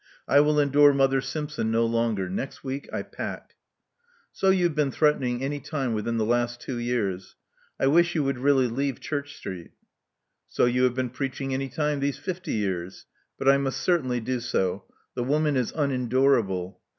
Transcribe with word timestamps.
I 0.27 0.39
will 0.39 0.59
endure 0.59 0.95
Mother 0.95 1.21
Simpson 1.21 1.69
no 1.69 1.85
longer. 1.85 2.27
Next 2.27 2.63
week 2.63 2.89
I 2.91 3.03
pack." 3.03 3.53
So 4.31 4.49
you 4.49 4.63
have 4.63 4.73
been 4.73 4.89
threatening 4.89 5.43
any 5.43 5.59
time 5.59 5.93
within 5.93 6.17
the 6.17 6.25
last 6.25 6.59
two 6.59 6.77
years. 6.79 7.35
I 7.79 7.85
wish 7.85 8.15
you 8.15 8.23
would 8.23 8.39
really 8.39 8.65
leave 8.67 8.99
Church 8.99 9.37
Street." 9.37 9.73
So 10.47 10.65
you 10.65 10.85
have 10.85 10.95
been 10.95 11.11
preaching 11.11 11.53
anytime 11.53 11.99
these 11.99 12.17
fifty 12.17 12.53
years. 12.53 13.05
But 13.37 13.47
I 13.47 13.57
must 13.59 13.79
certainly 13.79 14.19
do 14.19 14.39
so: 14.39 14.85
the 15.13 15.23
woman 15.23 15.55
is 15.55 15.71
unendurable. 15.75 16.79